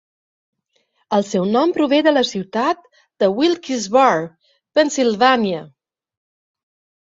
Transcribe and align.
El 1.17 1.25
seu 1.31 1.43
nom 1.55 1.73
prové 1.75 1.99
de 2.07 2.13
la 2.13 2.23
ciutat 2.29 2.81
de 3.25 3.29
Wilkes-Barre, 3.41 4.25
Pennsylvania. 4.81 5.61